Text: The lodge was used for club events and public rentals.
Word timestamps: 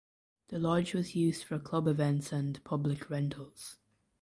The 0.47 0.57
lodge 0.57 0.95
was 0.95 1.13
used 1.15 1.43
for 1.43 1.59
club 1.59 1.87
events 1.87 2.31
and 2.31 2.63
public 2.63 3.07
rentals. 3.11 3.77